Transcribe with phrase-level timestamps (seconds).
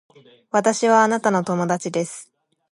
[0.49, 2.31] 私はあなたの友達です